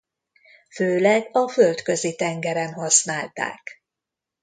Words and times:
Főleg 0.71 1.29
a 1.31 1.47
Földközi-tengeren 1.49 2.73
használták. 2.73 3.83